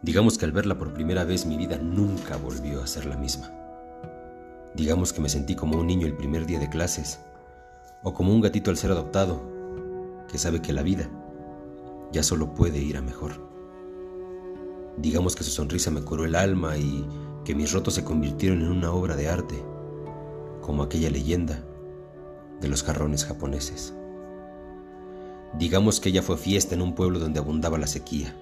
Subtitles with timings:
[0.00, 3.50] Digamos que al verla por primera vez mi vida nunca volvió a ser la misma.
[4.74, 7.18] Digamos que me sentí como un niño el primer día de clases,
[8.04, 9.42] o como un gatito al ser adoptado,
[10.30, 11.10] que sabe que la vida
[12.12, 13.48] ya solo puede ir a mejor.
[14.98, 17.04] Digamos que su sonrisa me curó el alma y
[17.44, 19.64] que mis rotos se convirtieron en una obra de arte,
[20.60, 21.60] como aquella leyenda
[22.60, 23.94] de los jarrones japoneses.
[25.58, 28.32] Digamos que ella fue fiesta en un pueblo donde abundaba la sequía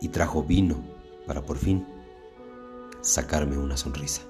[0.00, 0.76] y trajo vino
[1.26, 1.86] para por fin
[3.00, 4.22] sacarme una sonrisa.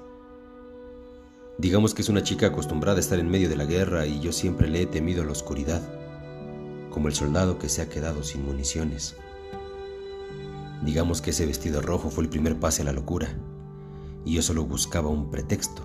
[1.58, 4.32] Digamos que es una chica acostumbrada a estar en medio de la guerra y yo
[4.32, 5.82] siempre le he temido a la oscuridad,
[6.90, 9.16] como el soldado que se ha quedado sin municiones.
[10.82, 13.28] Digamos que ese vestido rojo fue el primer pase a la locura
[14.24, 15.82] y yo solo buscaba un pretexto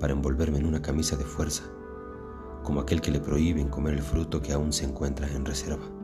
[0.00, 1.64] para envolverme en una camisa de fuerza
[2.68, 5.97] como aquel que le prohíben comer el fruto que aún se encuentra en reserva.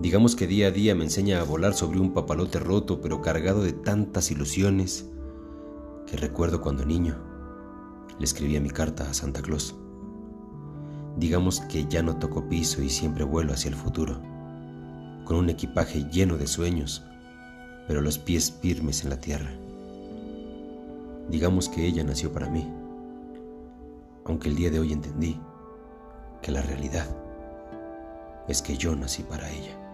[0.00, 3.62] Digamos que día a día me enseña a volar sobre un papalote roto pero cargado
[3.62, 5.08] de tantas ilusiones
[6.06, 7.16] que recuerdo cuando niño
[8.18, 9.74] le escribía mi carta a Santa Claus.
[11.16, 14.20] Digamos que ya no toco piso y siempre vuelo hacia el futuro,
[15.24, 17.02] con un equipaje lleno de sueños,
[17.88, 19.50] pero los pies firmes en la tierra.
[21.30, 22.70] Digamos que ella nació para mí
[24.26, 25.40] aunque el día de hoy entendí
[26.42, 27.06] que la realidad
[28.48, 29.85] es que yo nací para ella.